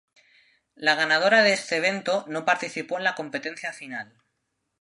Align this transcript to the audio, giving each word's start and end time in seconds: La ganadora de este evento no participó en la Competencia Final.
La 0.73 0.95
ganadora 0.95 1.43
de 1.43 1.53
este 1.53 1.75
evento 1.77 2.25
no 2.27 2.43
participó 2.43 2.97
en 2.97 3.03
la 3.03 3.13
Competencia 3.13 3.71
Final. 3.71 4.11